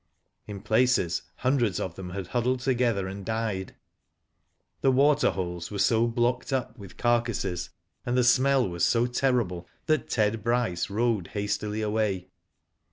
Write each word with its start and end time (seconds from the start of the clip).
In 0.47 0.61
places, 0.63 1.21
hundreds 1.35 1.79
of 1.79 1.93
them 1.93 2.09
had 2.09 2.25
huddled 2.25 2.61
to 2.61 2.73
gether 2.73 3.07
and 3.07 3.23
died. 3.23 3.75
The 4.81 4.89
water 4.89 5.29
holes 5.29 5.69
were 5.69 6.07
blocked 6.07 6.51
up 6.51 6.75
with 6.75 6.97
carcasses, 6.97 7.69
and 8.03 8.17
the 8.17 8.23
smell 8.23 8.67
was 8.67 8.83
so 8.83 9.05
terrible 9.05 9.67
that 9.85 10.09
Ted 10.09 10.43
Bryce 10.43 10.89
rode 10.89 11.27
hastily 11.33 11.83
away. 11.83 12.29